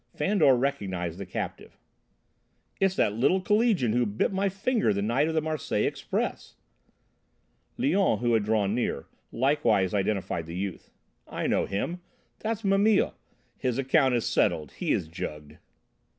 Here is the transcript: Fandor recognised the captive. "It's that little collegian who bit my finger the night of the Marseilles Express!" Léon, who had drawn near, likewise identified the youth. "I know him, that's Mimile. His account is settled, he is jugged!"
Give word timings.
Fandor 0.15 0.55
recognised 0.55 1.19
the 1.19 1.27
captive. 1.27 1.77
"It's 2.79 2.95
that 2.95 3.13
little 3.13 3.39
collegian 3.39 3.93
who 3.93 4.07
bit 4.07 4.33
my 4.33 4.49
finger 4.49 4.91
the 4.93 5.01
night 5.03 5.27
of 5.27 5.35
the 5.35 5.43
Marseilles 5.43 5.85
Express!" 5.85 6.55
Léon, 7.77 8.17
who 8.17 8.33
had 8.33 8.43
drawn 8.43 8.73
near, 8.73 9.05
likewise 9.31 9.93
identified 9.93 10.47
the 10.47 10.57
youth. 10.57 10.89
"I 11.27 11.45
know 11.45 11.67
him, 11.67 12.01
that's 12.39 12.63
Mimile. 12.63 13.13
His 13.55 13.77
account 13.77 14.15
is 14.15 14.25
settled, 14.25 14.71
he 14.71 14.91
is 14.91 15.07
jugged!" 15.07 15.59